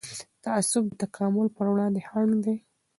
[0.43, 2.57] تعصب د تکامل پر وړاندې خنډ دی